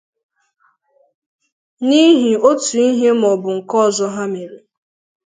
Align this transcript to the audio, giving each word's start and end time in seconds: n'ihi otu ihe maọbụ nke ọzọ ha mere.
n'ihi 1.87 2.31
otu 2.49 2.75
ihe 2.87 3.09
maọbụ 3.21 3.49
nke 3.57 3.75
ọzọ 3.85 4.05
ha 4.15 4.23
mere. 4.31 4.57